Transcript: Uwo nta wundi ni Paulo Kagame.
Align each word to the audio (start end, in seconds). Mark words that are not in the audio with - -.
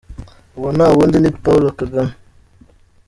Uwo 0.57 0.69
nta 0.75 0.87
wundi 0.95 1.17
ni 1.19 1.31
Paulo 1.43 1.67
Kagame. 1.79 2.13